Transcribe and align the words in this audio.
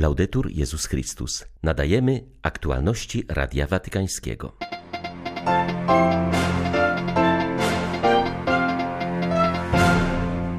Laudetur 0.00 0.50
Jezus 0.50 0.86
Chrystus. 0.86 1.44
Nadajemy 1.62 2.24
aktualności 2.42 3.24
Radia 3.28 3.66
Watykańskiego. 3.66 4.52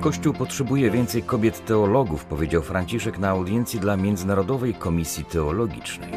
Kościół 0.01 0.33
potrzebuje 0.33 0.91
więcej 0.91 1.23
kobiet 1.23 1.65
teologów, 1.65 2.25
powiedział 2.25 2.61
Franciszek 2.61 3.19
na 3.19 3.29
audiencji 3.29 3.79
dla 3.79 3.97
Międzynarodowej 3.97 4.73
Komisji 4.73 5.25
Teologicznej. 5.25 6.11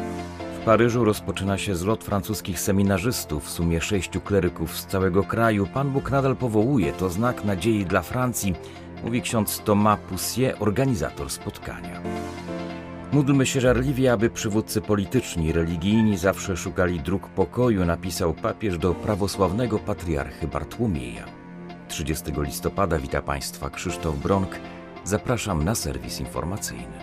W 0.61 0.65
Paryżu 0.65 1.05
rozpoczyna 1.05 1.57
się 1.57 1.75
zlot 1.75 2.03
francuskich 2.03 2.59
seminarzystów, 2.59 3.45
w 3.45 3.49
sumie 3.49 3.81
sześciu 3.81 4.21
kleryków 4.21 4.77
z 4.77 4.85
całego 4.85 5.23
kraju. 5.23 5.67
Pan 5.73 5.91
Bóg 5.91 6.11
nadal 6.11 6.35
powołuje, 6.35 6.93
to 6.93 7.09
znak 7.09 7.45
nadziei 7.45 7.85
dla 7.85 8.01
Francji, 8.01 8.55
mówi 9.03 9.21
ksiądz 9.21 9.59
Thomas 9.59 9.99
Poussier, 10.09 10.55
organizator 10.59 11.29
spotkania. 11.29 12.01
Módlmy 13.15 13.45
się 13.45 13.61
żarliwie, 13.61 14.13
aby 14.13 14.29
przywódcy 14.29 14.81
polityczni 14.81 15.51
religijni 15.51 16.17
zawsze 16.17 16.57
szukali 16.57 16.99
dróg 16.99 17.27
pokoju, 17.27 17.85
napisał 17.85 18.33
papież 18.33 18.77
do 18.77 18.93
prawosławnego 18.93 19.79
patriarchy 19.79 20.47
Bartłomieja. 20.47 21.25
30 21.87 22.25
listopada 22.37 22.99
wita 22.99 23.21
Państwa 23.21 23.69
Krzysztof 23.69 24.15
Bronk. 24.17 24.59
Zapraszam 25.03 25.63
na 25.63 25.75
serwis 25.75 26.19
informacyjny. 26.19 26.97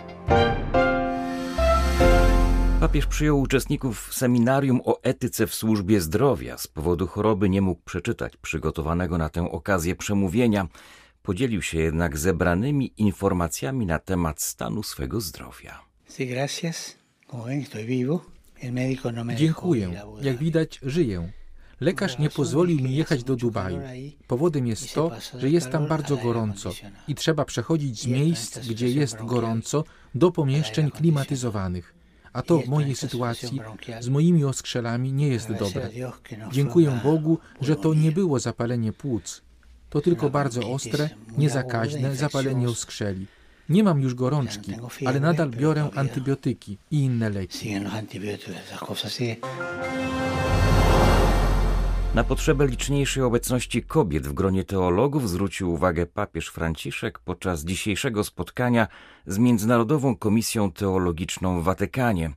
Papież 2.79 3.05
przyjął 3.05 3.39
uczestników 3.39 4.13
seminarium 4.13 4.81
o 4.85 5.01
etyce 5.03 5.47
w 5.47 5.53
służbie 5.53 6.01
zdrowia. 6.01 6.57
Z 6.57 6.67
powodu 6.67 7.07
choroby 7.07 7.49
nie 7.49 7.61
mógł 7.61 7.81
przeczytać 7.85 8.37
przygotowanego 8.37 9.17
na 9.17 9.29
tę 9.29 9.51
okazję 9.51 9.95
przemówienia. 9.95 10.67
Podzielił 11.21 11.61
się 11.61 11.79
jednak 11.79 12.17
zebranymi 12.17 12.93
informacjami 12.97 13.85
na 13.85 13.99
temat 13.99 14.41
stanu 14.41 14.83
swego 14.83 15.21
zdrowia. 15.21 15.92
Dziękuję. 19.35 20.01
Jak 20.21 20.37
widać, 20.37 20.79
żyję. 20.83 21.31
Lekarz 21.79 22.19
nie 22.19 22.29
pozwolił 22.29 22.79
mi 22.79 22.95
jechać 22.95 23.23
do 23.23 23.35
Dubaju. 23.35 23.79
Powodem 24.27 24.67
jest 24.67 24.93
to, 24.93 25.11
że 25.39 25.49
jest 25.49 25.69
tam 25.69 25.87
bardzo 25.87 26.17
gorąco 26.17 26.71
i 27.07 27.15
trzeba 27.15 27.45
przechodzić 27.45 28.01
z 28.01 28.07
miejsc, 28.07 28.59
gdzie 28.67 28.89
jest 28.89 29.17
gorąco, 29.17 29.83
do 30.15 30.31
pomieszczeń 30.31 30.91
klimatyzowanych. 30.91 31.93
A 32.33 32.41
to 32.41 32.59
w 32.59 32.67
mojej 32.67 32.95
sytuacji 32.95 33.59
z 33.99 34.09
moimi 34.09 34.45
oskrzelami 34.45 35.13
nie 35.13 35.27
jest 35.27 35.53
dobre. 35.53 35.89
Dziękuję 36.51 36.99
Bogu, 37.03 37.39
że 37.61 37.75
to 37.75 37.93
nie 37.93 38.11
było 38.11 38.39
zapalenie 38.39 38.93
płuc. 38.93 39.41
To 39.89 40.01
tylko 40.01 40.29
bardzo 40.29 40.71
ostre, 40.71 41.09
niezakaźne 41.37 42.15
zapalenie 42.15 42.69
oskrzeli. 42.69 43.27
Nie 43.73 43.83
mam 43.83 44.01
już 44.01 44.15
gorączki, 44.15 44.73
ale 45.05 45.19
nadal 45.19 45.49
biorę 45.49 45.89
antybiotyki 45.95 46.77
i 46.91 46.97
inne 46.97 47.29
leki. 47.29 47.75
Na 52.15 52.23
potrzebę 52.23 52.67
liczniejszej 52.67 53.23
obecności 53.23 53.83
kobiet 53.83 54.27
w 54.27 54.33
gronie 54.33 54.63
teologów 54.63 55.29
zwrócił 55.29 55.73
uwagę 55.73 56.05
papież 56.05 56.47
Franciszek 56.47 57.19
podczas 57.19 57.63
dzisiejszego 57.63 58.23
spotkania 58.23 58.87
z 59.27 59.37
Międzynarodową 59.37 60.15
Komisją 60.15 60.71
Teologiczną 60.71 61.61
w 61.61 61.63
Watykanie. 61.63 62.31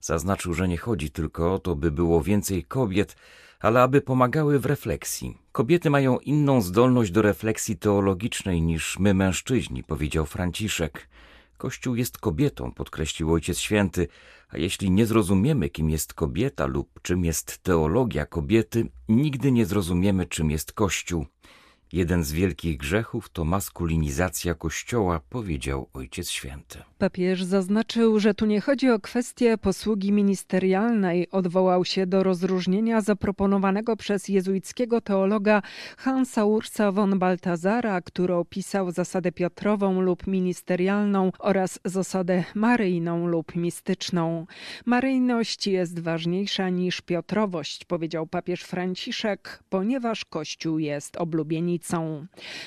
Zaznaczył, 0.00 0.54
że 0.54 0.68
nie 0.68 0.78
chodzi 0.78 1.10
tylko 1.10 1.54
o 1.54 1.58
to, 1.58 1.76
by 1.76 1.90
było 1.90 2.22
więcej 2.22 2.64
kobiet, 2.64 3.16
ale 3.60 3.82
aby 3.82 4.00
pomagały 4.00 4.58
w 4.58 4.66
refleksji. 4.66 5.38
Kobiety 5.52 5.90
mają 5.90 6.18
inną 6.18 6.60
zdolność 6.60 7.10
do 7.10 7.22
refleksji 7.22 7.76
teologicznej 7.76 8.62
niż 8.62 8.98
my 8.98 9.14
mężczyźni, 9.14 9.84
powiedział 9.84 10.26
Franciszek. 10.26 11.08
Kościół 11.58 11.94
jest 11.94 12.18
kobietą, 12.18 12.72
podkreślił 12.72 13.32
Ojciec 13.32 13.58
Święty, 13.58 14.08
a 14.48 14.58
jeśli 14.58 14.90
nie 14.90 15.06
zrozumiemy, 15.06 15.68
kim 15.68 15.90
jest 15.90 16.14
kobieta 16.14 16.66
lub 16.66 17.00
czym 17.02 17.24
jest 17.24 17.58
teologia 17.58 18.26
kobiety, 18.26 18.88
nigdy 19.08 19.52
nie 19.52 19.66
zrozumiemy, 19.66 20.26
czym 20.26 20.50
jest 20.50 20.72
Kościół. 20.72 21.26
Jeden 21.92 22.24
z 22.24 22.32
wielkich 22.32 22.76
grzechów 22.76 23.28
to 23.28 23.44
maskulinizacja 23.44 24.54
Kościoła, 24.54 25.20
powiedział 25.30 25.88
Ojciec 25.92 26.30
Święty. 26.30 26.78
Papież 26.98 27.44
zaznaczył, 27.44 28.20
że 28.20 28.34
tu 28.34 28.46
nie 28.46 28.60
chodzi 28.60 28.90
o 28.90 29.00
kwestię 29.00 29.58
posługi 29.58 30.12
ministerialnej. 30.12 31.30
Odwołał 31.30 31.84
się 31.84 32.06
do 32.06 32.22
rozróżnienia 32.22 33.00
zaproponowanego 33.00 33.96
przez 33.96 34.28
jezuickiego 34.28 35.00
teologa 35.00 35.62
Hansa 35.96 36.44
Ursa 36.44 36.92
von 36.92 37.18
Baltazara, 37.18 38.00
który 38.00 38.34
opisał 38.34 38.90
zasadę 38.90 39.32
piotrową 39.32 40.00
lub 40.00 40.26
ministerialną 40.26 41.32
oraz 41.38 41.80
zasadę 41.84 42.44
maryjną 42.54 43.26
lub 43.26 43.56
mistyczną. 43.56 44.46
Maryjność 44.86 45.66
jest 45.66 46.00
ważniejsza 46.00 46.68
niż 46.68 47.00
piotrowość, 47.00 47.84
powiedział 47.84 48.26
papież 48.26 48.62
Franciszek, 48.62 49.62
ponieważ 49.68 50.24
Kościół 50.24 50.78
jest 50.78 51.16
oblubienicą. 51.16 51.79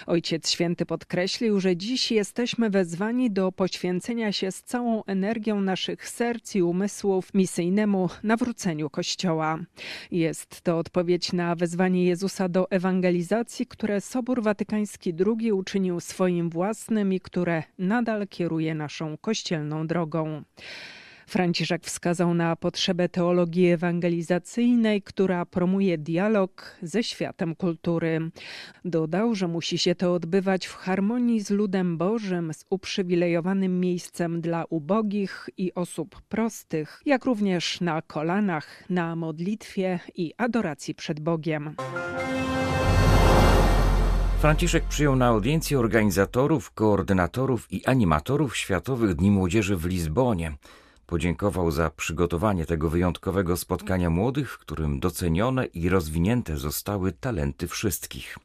Ojciec 0.07 0.49
Święty 0.49 0.85
podkreślił, 0.85 1.59
że 1.59 1.77
dziś 1.77 2.11
jesteśmy 2.11 2.69
wezwani 2.69 3.31
do 3.31 3.51
poświęcenia 3.51 4.31
się 4.31 4.51
z 4.51 4.63
całą 4.63 5.03
energią 5.03 5.61
naszych 5.61 6.09
serc 6.09 6.55
i 6.55 6.61
umysłów 6.61 7.33
misyjnemu 7.33 8.09
nawróceniu 8.23 8.89
Kościoła. 8.89 9.59
Jest 10.11 10.61
to 10.61 10.77
odpowiedź 10.77 11.33
na 11.33 11.55
wezwanie 11.55 12.05
Jezusa 12.05 12.49
do 12.49 12.71
ewangelizacji, 12.71 13.67
które 13.67 14.01
Sobór 14.01 14.43
Watykański 14.43 15.13
II 15.25 15.51
uczynił 15.51 15.99
swoim 15.99 16.49
własnym 16.49 17.13
i 17.13 17.19
które 17.19 17.63
nadal 17.79 18.27
kieruje 18.27 18.75
naszą 18.75 19.17
kościelną 19.17 19.87
drogą. 19.87 20.43
Franciszek 21.27 21.85
wskazał 21.85 22.33
na 22.33 22.55
potrzebę 22.55 23.09
teologii 23.09 23.67
ewangelizacyjnej, 23.67 25.01
która 25.01 25.45
promuje 25.45 25.97
dialog 25.97 26.77
ze 26.81 27.03
światem 27.03 27.55
kultury. 27.55 28.31
Dodał, 28.85 29.35
że 29.35 29.47
musi 29.47 29.77
się 29.77 29.95
to 29.95 30.13
odbywać 30.13 30.65
w 30.65 30.75
harmonii 30.75 31.41
z 31.41 31.49
ludem 31.49 31.97
Bożym, 31.97 32.53
z 32.53 32.65
uprzywilejowanym 32.69 33.79
miejscem 33.79 34.41
dla 34.41 34.65
ubogich 34.69 35.49
i 35.57 35.73
osób 35.73 36.21
prostych, 36.21 37.01
jak 37.05 37.25
również 37.25 37.81
na 37.81 38.01
kolanach, 38.01 38.83
na 38.89 39.15
modlitwie 39.15 39.99
i 40.15 40.33
adoracji 40.37 40.95
przed 40.95 41.19
Bogiem. 41.19 41.75
Franciszek 44.39 44.83
przyjął 44.83 45.15
na 45.15 45.27
audiencję 45.27 45.79
organizatorów, 45.79 46.71
koordynatorów 46.71 47.67
i 47.71 47.85
animatorów 47.85 48.57
Światowych 48.57 49.15
Dni 49.15 49.31
Młodzieży 49.31 49.77
w 49.77 49.85
Lizbonie. 49.85 50.51
Podziękował 51.05 51.71
za 51.71 51.89
przygotowanie 51.89 52.65
tego 52.65 52.89
wyjątkowego 52.89 53.57
spotkania 53.57 54.09
młodych, 54.09 54.51
w 54.51 54.57
którym 54.57 54.99
docenione 54.99 55.65
i 55.65 55.89
rozwinięte 55.89 56.57
zostały 56.57 57.11
talenty 57.11 57.67
wszystkich. 57.67 58.37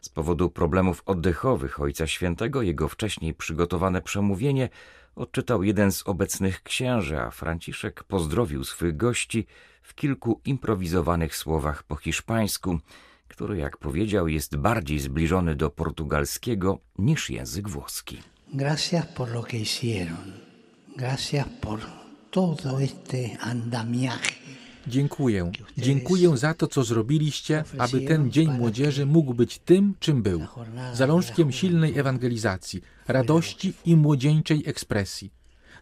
Z 0.00 0.08
powodu 0.08 0.50
problemów 0.50 1.02
oddechowych 1.06 1.80
Ojca 1.80 2.06
Świętego 2.06 2.62
jego 2.62 2.88
wcześniej 2.88 3.34
przygotowane 3.34 4.02
przemówienie 4.02 4.68
odczytał 5.16 5.62
jeden 5.62 5.92
z 5.92 6.02
obecnych 6.08 6.62
księży, 6.62 7.20
a 7.20 7.30
Franciszek 7.30 8.04
pozdrowił 8.04 8.64
swych 8.64 8.96
gości 8.96 9.46
w 9.82 9.94
kilku 9.94 10.40
improwizowanych 10.44 11.36
słowach 11.36 11.82
po 11.82 11.96
hiszpańsku, 11.96 12.78
który, 13.28 13.56
jak 13.56 13.76
powiedział, 13.76 14.28
jest 14.28 14.56
bardziej 14.56 14.98
zbliżony 14.98 15.54
do 15.54 15.70
portugalskiego 15.70 16.78
niż 16.98 17.30
język 17.30 17.68
włoski. 17.68 18.22
Gracias 18.54 19.06
por 19.06 19.28
lo 19.28 19.42
que 19.42 19.58
hicieron. 19.58 20.45
Gracias 20.96 21.46
por 21.60 21.80
todo 22.30 22.80
este 22.80 23.36
andamiaje. 23.40 24.36
Dziękuję. 24.86 25.52
Dziękuję 25.78 26.36
za 26.36 26.54
to, 26.54 26.66
co 26.66 26.84
zrobiliście, 26.84 27.64
aby 27.78 28.00
ten 28.00 28.30
Dzień 28.30 28.52
Młodzieży 28.52 29.06
mógł 29.06 29.34
być 29.34 29.58
tym, 29.58 29.94
czym 30.00 30.22
był. 30.22 30.46
Zalążkiem 30.94 31.52
silnej 31.52 31.98
ewangelizacji, 31.98 32.82
radości 33.08 33.72
i 33.84 33.96
młodzieńczej 33.96 34.62
ekspresji. 34.66 35.32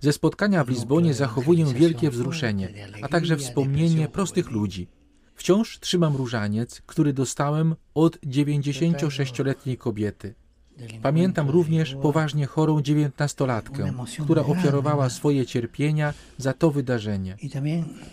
Ze 0.00 0.12
spotkania 0.12 0.64
w 0.64 0.68
Lizbonie 0.68 1.14
zachowuję 1.14 1.64
wielkie 1.64 2.10
wzruszenie, 2.10 2.68
a 3.02 3.08
także 3.08 3.36
wspomnienie 3.36 4.08
prostych 4.08 4.50
ludzi. 4.50 4.88
Wciąż 5.34 5.80
trzymam 5.80 6.16
różaniec, 6.16 6.82
który 6.86 7.12
dostałem 7.12 7.76
od 7.94 8.16
96-letniej 8.20 9.78
kobiety. 9.78 10.34
Pamiętam 11.02 11.50
również 11.50 11.94
poważnie 12.02 12.46
chorą 12.46 12.82
dziewiętnastolatkę, 12.82 13.92
która 14.24 14.42
ofiarowała 14.42 15.10
swoje 15.10 15.46
cierpienia 15.46 16.14
za 16.38 16.52
to 16.52 16.70
wydarzenie. 16.70 17.36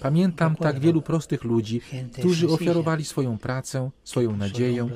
Pamiętam 0.02 0.56
tak 0.56 0.80
wielu 0.80 1.02
prostych 1.02 1.44
ludzi, 1.44 1.81
którzy 2.19 2.50
ofiarowali 2.50 3.06
swoją 3.06 3.38
pracę, 3.38 3.90
swoją 4.04 4.38
nadzieję 4.38 4.90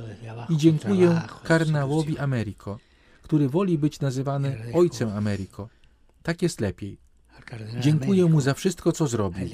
i 0.49 0.57
dziękuję 0.57 1.21
kardynałowi 1.43 2.17
Americo, 2.17 2.79
który 3.21 3.49
woli 3.49 3.77
być 3.77 3.99
nazywany 3.99 4.57
Ojcem 4.73 5.09
Americo. 5.09 5.69
Tak 6.23 6.41
jest 6.41 6.61
lepiej. 6.61 6.97
Dziękuję 7.79 8.25
mu 8.25 8.41
za 8.41 8.53
wszystko, 8.53 8.91
co 8.91 9.07
zrobił. 9.07 9.47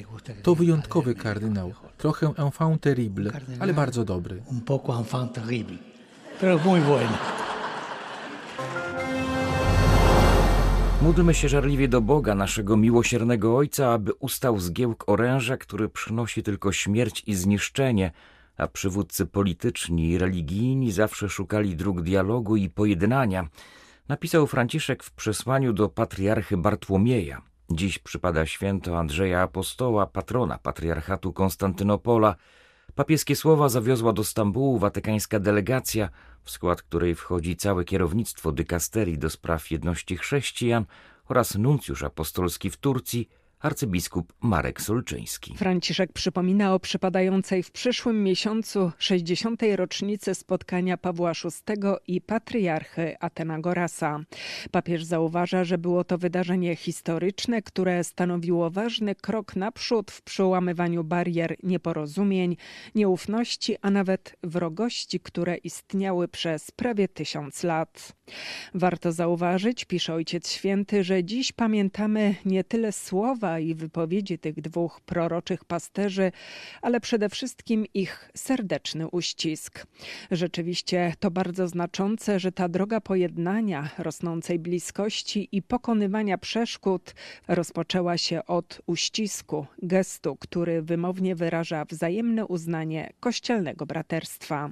To 0.43 0.55
wyjątkowy 0.55 1.15
kardynał, 1.15 1.73
trochę 1.97 2.33
enfant 2.37 2.81
terrible, 2.81 3.31
ale 3.59 3.73
bardzo 3.73 4.05
dobry. 4.05 4.43
Un 4.51 4.61
poco 4.61 4.99
enfant 4.99 5.33
terrible, 5.33 5.77
pero 6.39 6.59
muy 6.59 6.81
bueno. 6.81 7.40
Módlmy 11.01 11.33
się 11.33 11.49
żarliwie 11.49 11.87
do 11.87 12.01
Boga, 12.01 12.35
naszego 12.35 12.77
miłosiernego 12.77 13.57
Ojca, 13.57 13.93
aby 13.93 14.13
ustał 14.13 14.59
zgiełk 14.59 15.03
oręża, 15.07 15.57
który 15.57 15.89
przynosi 15.89 16.43
tylko 16.43 16.71
śmierć 16.71 17.23
i 17.27 17.35
zniszczenie, 17.35 18.11
a 18.57 18.67
przywódcy 18.67 19.25
polityczni 19.25 20.09
i 20.09 20.17
religijni 20.17 20.91
zawsze 20.91 21.29
szukali 21.29 21.75
dróg 21.75 22.01
dialogu 22.01 22.55
i 22.55 22.69
pojednania. 22.69 23.47
Napisał 24.07 24.47
Franciszek 24.47 25.03
w 25.03 25.11
przesłaniu 25.11 25.73
do 25.73 25.89
patriarchy 25.89 26.57
Bartłomieja. 26.57 27.41
Dziś 27.71 27.99
przypada 27.99 28.45
święto 28.45 28.99
Andrzeja 28.99 29.41
Apostoła, 29.41 30.05
patrona 30.05 30.57
patriarchatu 30.57 31.33
Konstantynopola. 31.33 32.35
Papieskie 32.95 33.35
słowa 33.35 33.69
zawiozła 33.69 34.13
do 34.13 34.23
Stambułu 34.23 34.77
watykańska 34.79 35.39
delegacja, 35.39 36.09
w 36.43 36.51
skład 36.51 36.81
której 36.81 37.15
wchodzi 37.15 37.55
całe 37.55 37.85
kierownictwo 37.85 38.51
dykasterii 38.51 39.17
do 39.17 39.29
spraw 39.29 39.71
jedności 39.71 40.17
chrześcijan 40.17 40.85
oraz 41.27 41.55
nuncjusz 41.55 42.03
apostolski 42.03 42.69
w 42.69 42.77
Turcji– 42.77 43.29
arcybiskup 43.61 44.33
Marek 44.41 44.81
Solczyński. 44.81 45.57
Franciszek 45.57 46.13
przypomina 46.13 46.73
o 46.73 46.79
przypadającej 46.79 47.63
w 47.63 47.71
przyszłym 47.71 48.23
miesiącu 48.23 48.91
60. 48.97 49.61
rocznicy 49.75 50.35
spotkania 50.35 50.97
Pawła 50.97 51.31
VI 51.43 51.73
i 52.07 52.21
patriarchy 52.21 53.15
Atenagorasa. 53.19 54.19
Papież 54.71 55.03
zauważa, 55.03 55.63
że 55.63 55.77
było 55.77 56.03
to 56.03 56.17
wydarzenie 56.17 56.75
historyczne, 56.75 57.61
które 57.61 58.03
stanowiło 58.03 58.69
ważny 58.69 59.15
krok 59.15 59.55
naprzód 59.55 60.11
w 60.11 60.21
przełamywaniu 60.21 61.03
barier 61.03 61.55
nieporozumień, 61.63 62.57
nieufności, 62.95 63.75
a 63.81 63.91
nawet 63.91 64.35
wrogości, 64.43 65.19
które 65.19 65.57
istniały 65.57 66.27
przez 66.27 66.71
prawie 66.71 67.07
tysiąc 67.07 67.63
lat. 67.63 68.13
Warto 68.73 69.11
zauważyć, 69.11 69.85
pisze 69.85 70.13
Ojciec 70.13 70.51
Święty, 70.51 71.03
że 71.03 71.23
dziś 71.23 71.51
pamiętamy 71.51 72.35
nie 72.45 72.63
tyle 72.63 72.91
słowa, 72.91 73.50
i 73.59 73.75
wypowiedzi 73.75 74.39
tych 74.39 74.61
dwóch 74.61 75.01
proroczych 75.01 75.65
pasterzy, 75.65 76.31
ale 76.81 76.99
przede 76.99 77.29
wszystkim 77.29 77.85
ich 77.93 78.29
serdeczny 78.35 79.07
uścisk. 79.07 79.87
Rzeczywiście 80.31 81.13
to 81.19 81.31
bardzo 81.31 81.67
znaczące, 81.67 82.39
że 82.39 82.51
ta 82.51 82.69
droga 82.69 83.01
pojednania, 83.01 83.89
rosnącej 83.97 84.59
bliskości 84.59 85.49
i 85.51 85.61
pokonywania 85.61 86.37
przeszkód 86.37 87.13
rozpoczęła 87.47 88.17
się 88.17 88.45
od 88.45 88.81
uścisku, 88.85 89.65
gestu, 89.81 90.35
który 90.35 90.81
wymownie 90.81 91.35
wyraża 91.35 91.85
wzajemne 91.85 92.45
uznanie 92.45 93.13
kościelnego 93.19 93.85
braterstwa. 93.85 94.69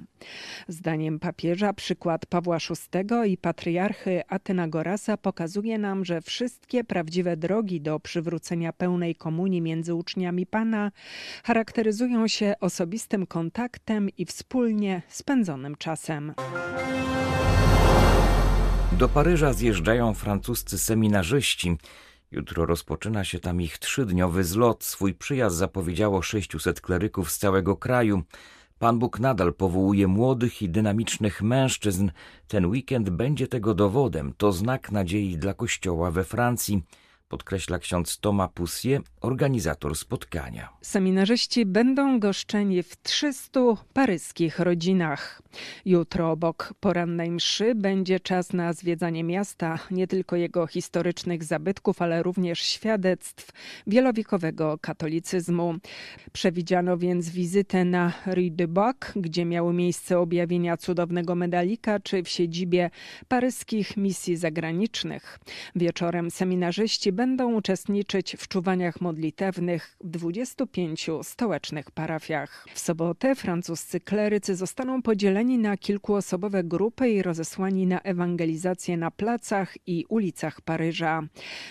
Zdaniem 0.68 1.18
papieża 1.18 1.72
przykład 1.72 2.26
Pawła 2.26 2.58
VI 2.58 3.32
i 3.32 3.36
patriarchy 3.36 4.22
Atenagorasa 4.28 5.16
pokazuje 5.16 5.78
nam, 5.78 6.04
że 6.04 6.20
wszystkie 6.20 6.84
prawdziwe 6.84 7.36
drogi 7.36 7.80
do 7.80 8.00
przywrócenia 8.00 8.69
pełnej 8.72 9.14
komunii 9.14 9.62
między 9.62 9.94
uczniami 9.94 10.46
Pana 10.46 10.90
charakteryzują 11.44 12.28
się 12.28 12.54
osobistym 12.60 13.26
kontaktem 13.26 14.08
i 14.10 14.24
wspólnie 14.24 15.02
spędzonym 15.08 15.76
czasem. 15.76 16.34
Do 18.92 19.08
Paryża 19.08 19.52
zjeżdżają 19.52 20.14
francuscy 20.14 20.78
seminarzyści. 20.78 21.76
Jutro 22.30 22.66
rozpoczyna 22.66 23.24
się 23.24 23.38
tam 23.38 23.60
ich 23.60 23.78
trzydniowy 23.78 24.44
zlot. 24.44 24.84
Swój 24.84 25.14
przyjazd 25.14 25.56
zapowiedziało 25.56 26.22
600 26.22 26.80
kleryków 26.80 27.30
z 27.30 27.38
całego 27.38 27.76
kraju. 27.76 28.22
Pan 28.78 28.98
Bóg 28.98 29.20
nadal 29.20 29.54
powołuje 29.54 30.06
młodych 30.06 30.62
i 30.62 30.68
dynamicznych 30.68 31.42
mężczyzn. 31.42 32.10
Ten 32.48 32.66
weekend 32.66 33.10
będzie 33.10 33.46
tego 33.46 33.74
dowodem. 33.74 34.32
To 34.36 34.52
znak 34.52 34.92
nadziei 34.92 35.38
dla 35.38 35.54
Kościoła 35.54 36.10
we 36.10 36.24
Francji 36.24 36.82
podkreśla 37.30 37.78
ksiądz 37.78 38.18
Thomas 38.18 38.50
Poussier, 38.54 39.00
organizator 39.20 39.96
spotkania. 39.96 40.68
Seminarzyści 40.82 41.66
będą 41.66 42.20
goszczeni 42.20 42.82
w 42.82 42.96
300 43.02 43.60
paryskich 43.92 44.58
rodzinach. 44.58 45.42
Jutro 45.84 46.30
obok 46.30 46.74
porannej 46.80 47.30
mszy 47.30 47.74
będzie 47.74 48.20
czas 48.20 48.52
na 48.52 48.72
zwiedzanie 48.72 49.24
miasta, 49.24 49.78
nie 49.90 50.06
tylko 50.06 50.36
jego 50.36 50.66
historycznych 50.66 51.44
zabytków, 51.44 52.02
ale 52.02 52.22
również 52.22 52.60
świadectw 52.60 53.52
wielowiekowego 53.86 54.78
katolicyzmu. 54.80 55.74
Przewidziano 56.32 56.98
więc 56.98 57.28
wizytę 57.28 57.84
na 57.84 58.12
Rue 58.26 58.50
de 58.50 58.68
Bac, 58.68 58.96
gdzie 59.16 59.44
miały 59.44 59.72
miejsce 59.72 60.18
objawienia 60.18 60.76
cudownego 60.76 61.34
medalika, 61.34 62.00
czy 62.00 62.22
w 62.22 62.28
siedzibie 62.28 62.90
paryskich 63.28 63.96
misji 63.96 64.36
zagranicznych. 64.36 65.38
Wieczorem 65.76 66.30
seminarzyści 66.30 67.12
będą 67.20 67.54
uczestniczyć 67.54 68.36
w 68.38 68.48
czuwaniach 68.48 69.00
modlitewnych 69.00 69.96
w 70.00 70.08
25 70.08 71.10
stołecznych 71.22 71.90
parafiach. 71.90 72.66
W 72.74 72.78
sobotę 72.78 73.34
francuscy 73.34 74.00
klerycy 74.00 74.56
zostaną 74.56 75.02
podzieleni 75.02 75.58
na 75.58 75.76
kilkuosobowe 75.76 76.64
grupy 76.64 77.10
i 77.10 77.22
rozesłani 77.22 77.86
na 77.86 78.00
ewangelizację 78.00 78.96
na 78.96 79.10
placach 79.10 79.74
i 79.86 80.04
ulicach 80.08 80.60
Paryża. 80.60 81.22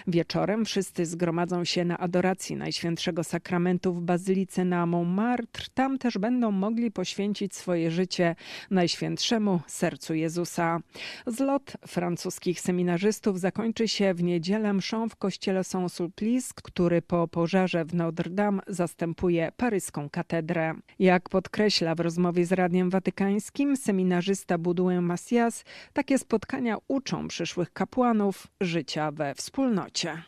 Wieczorem 0.07 0.66
wszyscy 0.66 1.06
zgromadzą 1.06 1.66
się 1.66 1.86
na 1.86 1.98
adoracji 1.98 2.56
Najświętszego 2.56 3.24
Sakramentu 3.24 3.94
w 3.94 4.02
Bazylice 4.02 4.66
na 4.66 4.86
Montmartre. 4.86 5.66
Tam 5.74 5.98
też 5.98 6.18
będą 6.18 6.52
mogli 6.52 6.92
poświęcić 6.92 7.56
swoje 7.56 7.92
życie 7.92 8.36
Najświętszemu 8.72 9.60
Sercu 9.68 10.13
Jezusa. 10.13 10.80
Zlot 11.28 11.74
francuskich 11.88 12.62
seminarzystów 12.62 13.40
zakończy 13.40 13.88
się 13.88 14.13
w 14.13 14.24
niedzielę 14.24 14.74
mszą 14.74 15.10
w 15.10 15.16
kościele 15.16 15.38
kościele 15.39 15.63
Saint-Sulpice, 15.63 16.53
który 16.63 17.01
po 17.01 17.27
pożarze 17.27 17.86
w 17.86 17.94
Notre 17.94 18.30
Dame 18.30 18.62
zastępuje 18.68 19.51
paryską 19.57 20.09
katedrę. 20.09 20.74
Jak 21.00 21.30
podkreśla 21.30 21.95
w 21.95 22.00
rozmowie 22.00 22.45
z 22.45 22.51
Radiem 22.51 22.89
Watykańskim 22.89 23.77
seminarzysta 23.77 24.57
Baudouin 24.57 25.01
Macias, 25.01 25.63
takie 25.94 26.19
spotkania 26.19 26.77
uczą 26.88 27.27
przyszłych 27.27 27.74
kapłanów 27.74 28.47
życia 28.62 29.12
we 29.12 29.36
wspólnocie. 29.36 30.24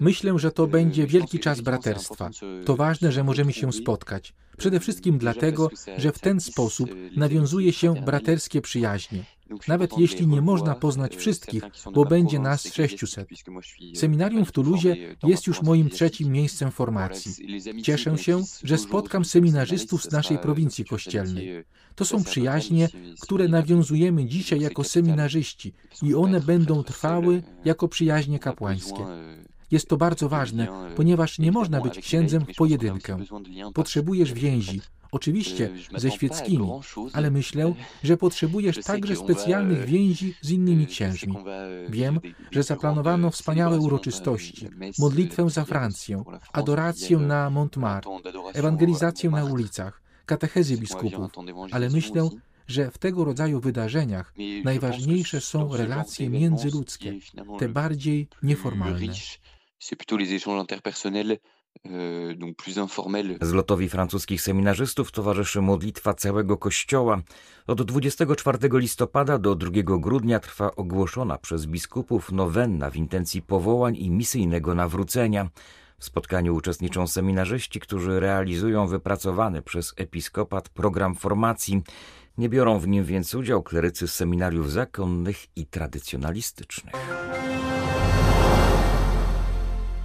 Myślę, 0.00 0.38
że 0.38 0.50
to 0.50 0.64
euh, 0.64 0.70
będzie 0.70 1.06
wielki 1.06 1.38
czas 1.38 1.60
braterstwa. 1.60 2.30
To 2.64 2.76
ważne, 2.76 3.12
że 3.12 3.24
możemy 3.24 3.52
się 3.52 3.72
spotkać. 3.72 4.34
Przede 4.58 4.80
wszystkim 4.80 5.18
dlatego, 5.18 5.70
że 5.98 6.12
w 6.12 6.18
ten 6.18 6.40
sposób 6.40 6.90
nawiązuje 7.16 7.72
się 7.72 7.94
braterskie 7.94 8.60
przyjaźnie. 8.60 9.24
Nawet 9.68 9.98
jeśli 9.98 10.26
nie 10.26 10.42
można 10.42 10.74
poznać 10.74 11.16
wszystkich, 11.16 11.62
bo 11.92 12.04
będzie 12.04 12.38
nas 12.38 12.74
600. 12.74 13.28
Seminarium 13.94 14.44
w 14.44 14.52
Toulouse 14.52 14.96
jest 15.22 15.46
już 15.46 15.62
moim 15.62 15.90
trzecim 15.90 16.32
miejscem 16.32 16.70
formacji. 16.70 17.32
Cieszę 17.82 18.18
się, 18.18 18.42
że 18.62 18.78
spotkam 18.78 19.24
seminarzystów 19.24 20.04
z 20.04 20.12
naszej 20.12 20.38
prowincji 20.38 20.84
kościelnej. 20.84 21.64
To 21.94 22.04
są 22.04 22.24
przyjaźnie, 22.24 22.88
które 23.20 23.48
nawiązujemy 23.48 24.26
dzisiaj 24.26 24.60
jako 24.60 24.84
seminarzyści 24.84 25.74
i 26.02 26.14
one 26.14 26.40
będą 26.40 26.82
trwały 26.82 27.42
jako 27.64 27.88
przyjaźnie 27.88 28.38
kapłańskie. 28.38 29.06
Jest 29.70 29.88
to 29.88 29.96
bardzo 29.96 30.28
ważne, 30.28 30.68
ponieważ 30.96 31.38
nie 31.38 31.52
można 31.52 31.80
być 31.80 31.98
księdzem 31.98 32.44
w 32.44 32.54
pojedynkę. 32.56 33.18
Potrzebujesz 33.74 34.32
więzi, 34.32 34.80
oczywiście 35.12 35.70
ze 35.96 36.10
świeckimi, 36.10 36.68
ale 37.12 37.30
myślę, 37.30 37.74
że 38.02 38.16
potrzebujesz 38.16 38.84
także 38.84 39.16
specjalnych 39.16 39.84
więzi 39.84 40.34
z 40.40 40.50
innymi 40.50 40.86
księżmi. 40.86 41.34
Wiem, 41.88 42.20
że 42.50 42.62
zaplanowano 42.62 43.30
wspaniałe 43.30 43.78
uroczystości, 43.78 44.68
modlitwę 44.98 45.50
za 45.50 45.64
Francję, 45.64 46.22
adorację 46.52 47.18
na 47.18 47.50
Montmartre, 47.50 48.10
ewangelizację 48.54 49.30
na 49.30 49.44
ulicach, 49.44 50.02
katechezy 50.26 50.76
biskupów, 50.76 51.30
ale 51.70 51.90
myślę, 51.90 52.28
że 52.66 52.90
w 52.90 52.98
tego 52.98 53.24
rodzaju 53.24 53.60
wydarzeniach 53.60 54.34
najważniejsze 54.64 55.40
są 55.40 55.76
relacje 55.76 56.30
międzyludzkie, 56.30 57.18
te 57.58 57.68
bardziej 57.68 58.28
nieformalne. 58.42 59.12
Euh, 61.86 62.34
Zlotowi 63.40 63.88
francuskich 63.88 64.42
seminarzystów 64.42 65.12
towarzyszy 65.12 65.60
modlitwa 65.60 66.14
całego 66.14 66.56
kościoła. 66.56 67.22
Od 67.66 67.82
24 67.82 68.58
listopada 68.72 69.38
do 69.38 69.54
2 69.54 69.70
grudnia 69.98 70.40
trwa 70.40 70.76
ogłoszona 70.76 71.38
przez 71.38 71.66
biskupów 71.66 72.32
nowenna 72.32 72.90
w 72.90 72.96
intencji 72.96 73.42
powołań 73.42 73.96
i 73.96 74.10
misyjnego 74.10 74.74
nawrócenia. 74.74 75.48
W 75.98 76.04
spotkaniu 76.04 76.54
uczestniczą 76.54 77.06
seminarzyści, 77.06 77.80
którzy 77.80 78.20
realizują 78.20 78.86
wypracowany 78.86 79.62
przez 79.62 79.94
episkopat 79.96 80.68
program 80.68 81.14
formacji. 81.14 81.82
Nie 82.38 82.48
biorą 82.48 82.78
w 82.78 82.88
nim 82.88 83.04
więc 83.04 83.34
udział 83.34 83.62
klerycy 83.62 84.08
z 84.08 84.14
seminariów 84.14 84.72
zakonnych 84.72 85.46
i 85.56 85.66
tradycjonalistycznych. 85.66 86.94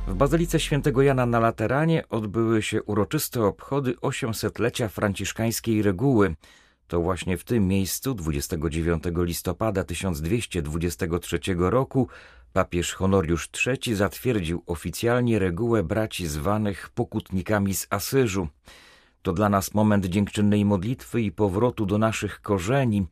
W 0.08 0.16
Bazylice 0.16 0.60
Świętego 0.60 1.02
Jana 1.02 1.26
na 1.26 1.40
Lateranie 1.40 2.10
odbyły 2.10 2.62
się 2.62 2.84
uroczyste 2.84 3.44
obchody 3.44 3.94
800-lecia 3.94 4.88
franciszkańskiej 4.88 5.82
reguły. 5.82 6.36
To 6.88 7.02
właśnie 7.02 7.38
w 7.38 7.44
tym 7.44 7.68
miejscu 7.68 8.14
29 8.14 9.04
listopada 9.16 9.84
1223 9.84 11.40
roku 11.58 12.08
papież 12.54 12.94
Honoriusz 12.94 13.50
III 13.68 13.96
zatwierdził 13.96 14.64
oficjalnie 14.66 15.40
regułę 15.40 15.84
braci 15.84 16.28
zwanych 16.28 16.90
pokutnikami 16.90 17.74
z 17.74 17.88
Asyżu. 17.90 18.48
To 19.22 19.34
dla 19.34 19.50
nas 19.50 19.74
moment 19.74 20.06
dziękczynnej 20.06 20.66
modlitwy 20.66 21.22
i 21.22 21.32
powrotu 21.32 21.86
do 21.86 21.98
naszych 21.98 22.42
korzeni, 22.42 23.08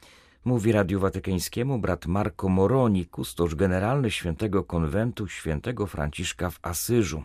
mówi 0.46 0.72
Radiu 0.72 1.00
Watykańskiemu 1.00 1.80
brat 1.80 2.06
Marco 2.06 2.50
Moroni, 2.50 3.06
kustosz 3.06 3.56
generalny 3.56 4.12
świętego 4.12 4.64
konwentu 4.64 5.28
świętego 5.28 5.88
Franciszka 5.88 6.50
w 6.50 6.60
Asyżu. 6.62 7.24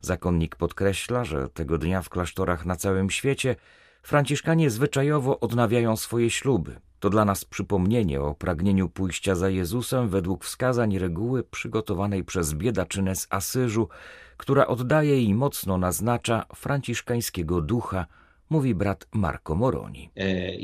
Zakonnik 0.00 0.56
podkreśla, 0.56 1.24
że 1.24 1.48
tego 1.48 1.78
dnia 1.78 2.02
w 2.02 2.08
klasztorach 2.08 2.66
na 2.66 2.76
całym 2.76 3.10
świecie 3.10 3.56
Franciszkanie 4.02 4.70
zwyczajowo 4.70 5.40
odnawiają 5.40 5.96
swoje 5.96 6.30
śluby. 6.30 6.80
To 7.00 7.10
dla 7.10 7.24
nas 7.24 7.44
przypomnienie 7.44 8.20
o 8.20 8.34
pragnieniu 8.34 8.88
pójścia 8.88 9.34
za 9.34 9.48
Jezusem 9.48 10.08
według 10.08 10.44
wskazań 10.44 10.98
reguły 10.98 11.44
przygotowanej 11.44 12.24
przez 12.24 12.54
biedaczynę 12.54 13.16
z 13.16 13.26
Asyżu, 13.30 13.88
która 14.36 14.66
oddaje 14.66 15.22
i 15.22 15.34
mocno 15.34 15.78
naznacza 15.78 16.44
franciszkańskiego 16.54 17.60
ducha, 17.60 18.06
mówi 18.50 18.74
brat 18.74 19.06
Marco 19.12 19.54
Moroni. 19.54 20.10
E, 20.16 20.56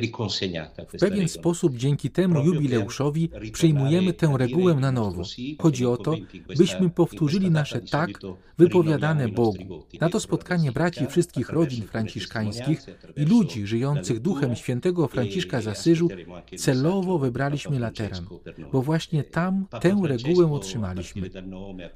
riconsegnata 0.00 0.84
W 0.84 1.00
pewien 1.00 1.28
sposób 1.28 1.76
dzięki 1.76 2.10
temu 2.10 2.44
jubileuszowi 2.44 3.30
przyjmujemy 3.52 4.12
tę 4.12 4.34
regułę 4.36 4.74
na 4.74 4.92
nowo. 4.92 5.22
Chodzi 5.58 5.86
o 5.86 5.96
to, 5.96 6.14
byśmy 6.56 6.90
powtórzyli 6.90 7.50
nasze 7.50 7.80
tak 7.80 8.10
wypowiadane 8.58 9.28
Bogu. 9.28 9.86
Na 10.00 10.08
to 10.08 10.20
spotkanie 10.20 10.72
braci 10.72 11.06
wszystkich 11.06 11.48
rodzin 11.48 11.84
franciszkańskich 11.84 12.86
i 13.16 13.24
ludzi 13.24 13.66
żyjących 13.66 14.20
duchem 14.20 14.56
świętego 14.56 15.08
Franciszka 15.08 15.60
z 15.60 15.68
Asyżu 15.68 16.08
celowo 16.56 17.18
wybraliśmy 17.18 17.78
Lateran, 17.78 18.26
bo 18.72 18.82
właśnie 18.82 19.24
tam 19.24 19.66
tę 19.80 20.02
regułę 20.04 20.52
otrzymaliśmy. 20.52 21.30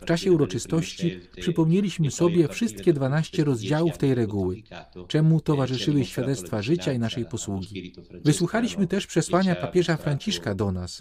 W 0.00 0.04
czasie 0.04 0.32
uroczystości 0.32 1.20
przypomnieliśmy 1.40 2.10
sobie 2.10 2.48
wszystkie 2.48 2.92
12 2.96 3.44
rozdziałów 3.44 3.98
tej 3.98 4.14
reguły, 4.14 4.62
czemu 5.08 5.40
towarzyszyły 5.40 6.04
świadectwa 6.04 6.62
życia 6.62 6.92
i 6.92 6.98
naszej 6.98 7.24
posługi. 7.24 7.92
Wysłuchaliśmy 8.24 8.86
też 8.86 9.06
przesłania 9.06 9.54
papieża 9.54 9.96
Franciszka 9.96 10.54
do 10.54 10.72
nas, 10.72 10.98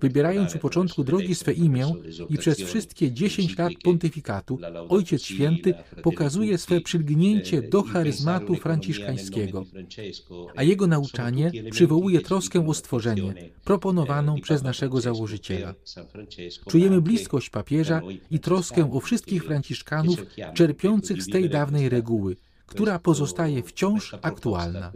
wybierając 0.00 0.54
u 0.54 0.58
początku 0.58 1.04
drogi 1.04 1.34
swe 1.34 1.52
imię 1.52 1.94
i 2.28 2.38
przez 2.38 2.60
wszystkie 2.60 3.12
10 3.12 3.58
lat 3.58 3.72
pontyfikatu 3.84 4.58
Ojciec 4.88 5.22
Święty 5.22 5.74
pokazuje 6.02 6.58
swe 6.58 6.80
przylgnięcie 6.80 7.62
do 7.62 7.82
charyzmatu 7.82 8.54
franciszkańskiego, 8.56 9.64
a 10.56 10.62
jego 10.62 10.86
nauczanie 10.86 11.52
przywołuje 11.70 12.20
troskę 12.20 12.66
o 12.66 12.74
stworzenie, 12.74 13.34
proponowaną 13.64 14.40
przez 14.40 14.62
naszego 14.62 15.00
założyciela. 15.00 15.74
Czujemy 16.68 17.00
bliskość 17.00 17.50
papieża 17.50 18.00
i 18.30 18.38
troskę 18.38 18.92
o 18.92 19.00
wszystkich 19.00 19.44
franciszkanów 19.44 20.26
czerpiących 20.54 21.22
z 21.22 21.29
tej 21.30 21.50
dawnej 21.50 21.88
reguły, 21.88 22.36
która 22.66 22.98
pozostaje 22.98 23.62
wciąż 23.62 24.16
aktualna. 24.22 24.92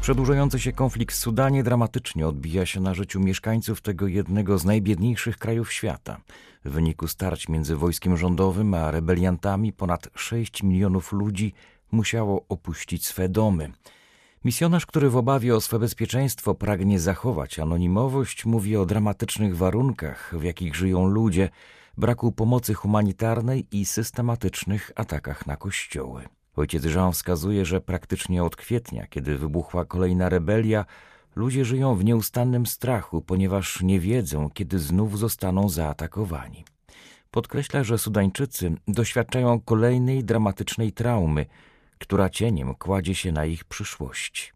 Przedłużający 0.00 0.60
się 0.60 0.72
konflikt 0.72 1.14
w 1.14 1.18
Sudanie 1.18 1.62
dramatycznie 1.62 2.28
odbija 2.28 2.66
się 2.66 2.80
na 2.80 2.94
życiu 2.94 3.20
mieszkańców 3.20 3.80
tego 3.80 4.06
jednego 4.06 4.58
z 4.58 4.64
najbiedniejszych 4.64 5.38
krajów 5.38 5.72
świata. 5.72 6.20
W 6.64 6.70
wyniku 6.70 7.08
starć 7.08 7.48
między 7.48 7.76
wojskiem 7.76 8.16
rządowym 8.16 8.74
a 8.74 8.90
rebeliantami 8.90 9.72
ponad 9.72 10.08
6 10.14 10.62
milionów 10.62 11.12
ludzi 11.12 11.52
musiało 11.92 12.44
opuścić 12.48 13.06
swe 13.06 13.28
domy. 13.28 13.72
Misjonarz, 14.44 14.86
który 14.86 15.10
w 15.10 15.16
obawie 15.16 15.56
o 15.56 15.60
swe 15.60 15.78
bezpieczeństwo 15.78 16.54
pragnie 16.54 17.00
zachować 17.00 17.58
anonimowość, 17.58 18.44
mówi 18.44 18.76
o 18.76 18.86
dramatycznych 18.86 19.56
warunkach, 19.56 20.34
w 20.38 20.42
jakich 20.42 20.74
żyją 20.74 21.06
ludzie, 21.06 21.48
braku 21.96 22.32
pomocy 22.32 22.74
humanitarnej 22.74 23.66
i 23.72 23.86
systematycznych 23.86 24.90
atakach 24.94 25.46
na 25.46 25.56
kościoły. 25.56 26.22
Ojciec 26.56 26.84
Jean 26.84 27.12
wskazuje, 27.12 27.64
że 27.64 27.80
praktycznie 27.80 28.44
od 28.44 28.56
kwietnia, 28.56 29.06
kiedy 29.06 29.38
wybuchła 29.38 29.84
kolejna 29.84 30.28
rebelia, 30.28 30.84
ludzie 31.36 31.64
żyją 31.64 31.94
w 31.94 32.04
nieustannym 32.04 32.66
strachu, 32.66 33.22
ponieważ 33.22 33.82
nie 33.82 34.00
wiedzą, 34.00 34.50
kiedy 34.50 34.78
znów 34.78 35.18
zostaną 35.18 35.68
zaatakowani. 35.68 36.64
Podkreśla, 37.30 37.84
że 37.84 37.98
Sudańczycy 37.98 38.74
doświadczają 38.88 39.60
kolejnej 39.60 40.24
dramatycznej 40.24 40.92
traumy, 40.92 41.46
która 41.98 42.30
cieniem 42.30 42.74
kładzie 42.74 43.14
się 43.14 43.32
na 43.32 43.44
ich 43.44 43.64
przyszłość. 43.64 44.54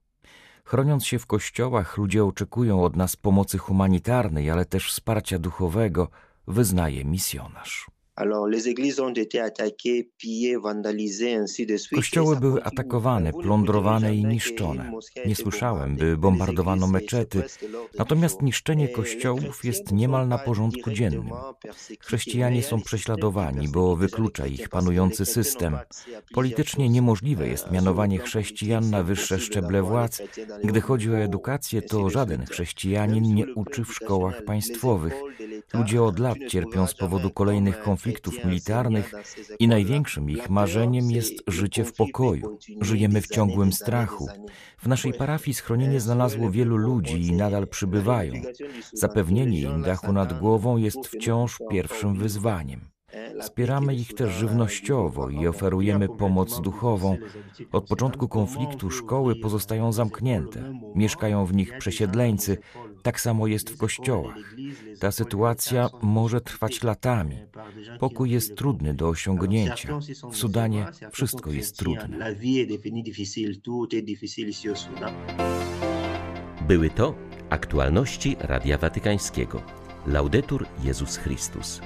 Chroniąc 0.64 1.06
się 1.06 1.18
w 1.18 1.26
kościołach, 1.26 1.96
ludzie 1.98 2.24
oczekują 2.24 2.84
od 2.84 2.96
nas 2.96 3.16
pomocy 3.16 3.58
humanitarnej, 3.58 4.50
ale 4.50 4.64
też 4.64 4.88
wsparcia 4.88 5.38
duchowego, 5.38 6.08
wyznaje 6.46 7.04
misjonarz. 7.04 7.91
Kościoły 11.94 12.36
były 12.36 12.64
atakowane, 12.64 13.32
plądrowane 13.32 14.14
i 14.14 14.24
niszczone. 14.24 14.92
Nie 15.26 15.36
słyszałem, 15.36 15.96
by 15.96 16.16
bombardowano 16.16 16.86
meczety, 16.86 17.42
natomiast 17.98 18.42
niszczenie 18.42 18.88
kościołów 18.88 19.64
jest 19.64 19.92
niemal 19.92 20.28
na 20.28 20.38
porządku 20.38 20.90
dziennym. 20.90 21.30
Chrześcijanie 22.00 22.62
są 22.62 22.80
prześladowani, 22.80 23.68
bo 23.68 23.96
wyklucza 23.96 24.46
ich 24.46 24.68
panujący 24.68 25.26
system. 25.26 25.78
Politycznie 26.34 26.88
niemożliwe 26.88 27.48
jest 27.48 27.70
mianowanie 27.70 28.18
chrześcijan 28.18 28.90
na 28.90 29.02
wyższe 29.02 29.38
szczeble 29.38 29.82
władz. 29.82 30.22
Gdy 30.64 30.80
chodzi 30.80 31.10
o 31.10 31.18
edukację, 31.18 31.82
to 31.82 32.10
żaden 32.10 32.46
chrześcijanin 32.46 33.34
nie 33.34 33.54
uczy 33.54 33.84
w 33.84 33.94
szkołach 33.94 34.44
państwowych. 34.44 35.14
Ludzie 35.74 36.02
od 36.02 36.18
lat 36.18 36.38
cierpią 36.48 36.86
z 36.86 36.94
powodu 36.94 37.30
kolejnych 37.30 37.80
konfliktów 38.02 38.44
militarnych 38.44 39.12
i 39.58 39.68
największym 39.68 40.30
ich 40.30 40.50
marzeniem 40.50 41.10
jest 41.10 41.34
życie 41.46 41.84
w 41.84 41.92
pokoju. 41.92 42.58
Żyjemy 42.80 43.20
w 43.20 43.26
ciągłym 43.26 43.72
strachu. 43.72 44.28
W 44.78 44.86
naszej 44.86 45.14
parafii 45.14 45.54
schronienie 45.54 46.00
znalazło 46.00 46.50
wielu 46.50 46.76
ludzi 46.76 47.26
i 47.26 47.32
nadal 47.32 47.68
przybywają. 47.68 48.32
Zapewnienie 48.92 49.60
im 49.60 49.82
dachu 49.82 50.12
nad 50.12 50.40
głową 50.40 50.76
jest 50.76 51.06
wciąż 51.06 51.58
pierwszym 51.70 52.14
wyzwaniem. 52.14 52.91
Wspieramy 53.40 53.94
ich 53.94 54.14
też 54.14 54.32
żywnościowo 54.32 55.28
i 55.30 55.46
oferujemy 55.46 56.08
pomoc 56.08 56.60
duchową. 56.60 57.16
Od 57.72 57.86
początku 57.86 58.28
konfliktu 58.28 58.90
szkoły 58.90 59.36
pozostają 59.36 59.92
zamknięte, 59.92 60.74
mieszkają 60.94 61.46
w 61.46 61.54
nich 61.54 61.78
przesiedleńcy, 61.78 62.58
tak 63.02 63.20
samo 63.20 63.46
jest 63.46 63.70
w 63.70 63.76
kościołach. 63.76 64.36
Ta 65.00 65.12
sytuacja 65.12 65.90
może 66.02 66.40
trwać 66.40 66.82
latami. 66.82 67.36
Pokój 68.00 68.30
jest 68.30 68.56
trudny 68.56 68.94
do 68.94 69.08
osiągnięcia. 69.08 69.98
W 70.30 70.36
Sudanie 70.36 70.86
wszystko 71.12 71.50
jest 71.50 71.78
trudne. 71.78 72.36
Były 76.68 76.90
to 76.90 77.14
aktualności 77.50 78.36
Radia 78.40 78.78
Watykańskiego. 78.78 79.62
Laudetur 80.06 80.66
Jezus 80.84 81.16
Chrystus. 81.16 81.80